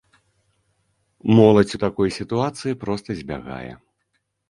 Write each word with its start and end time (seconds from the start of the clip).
Моладзь 1.41 1.75
у 1.81 1.81
такой 1.85 2.09
сітуацыі 2.19 2.79
проста 2.83 3.09
збягае. 3.25 3.73